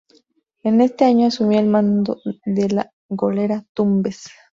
En 0.63 0.81
este 0.81 1.05
año 1.05 1.27
asumió 1.27 1.59
el 1.59 1.67
mando 1.67 2.19
de 2.43 2.69
la 2.69 2.91
goleta 3.07 3.67
"Tumbes". 3.75 4.31